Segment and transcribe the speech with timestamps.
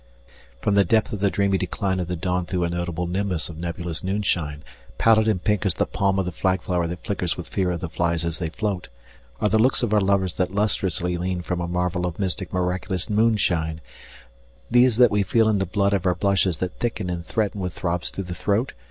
[0.61, 3.57] ]FROM the depth of the dreamy decline of the dawn through a notable nimbus of
[3.59, 4.63] nebulous noonshine,
[4.97, 7.81] Pallid and pink as the palm of the flag flower that flickers with fear of
[7.81, 8.89] the flies as they float,
[9.39, 13.11] Are the looks of our lovers that lustrously lean from a marvel of mystic miraculous
[13.11, 13.79] moonshine,
[14.71, 17.73] These that we feel in the blood of our blushes that thicken and threaten with
[17.73, 18.73] throbs through the throat?